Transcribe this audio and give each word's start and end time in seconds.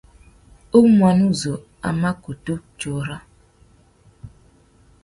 Umuênê 0.77 1.29
zu 1.39 1.53
a 1.87 1.89
mà 2.01 2.11
kutu 2.23 2.53
tsôra. 2.79 3.17